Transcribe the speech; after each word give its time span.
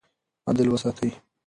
عدل 0.49 0.69
وساتئ. 0.69 1.09